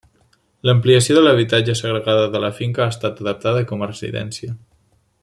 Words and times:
L'ampliació 0.67 1.17
de 1.17 1.23
l'habitatge, 1.25 1.75
segregada 1.81 2.25
de 2.37 2.43
la 2.45 2.51
finca, 2.61 2.87
ha 2.87 2.97
estat 2.97 3.23
adaptada 3.27 3.65
com 3.73 3.85
a 3.89 3.93
residència. 3.95 4.55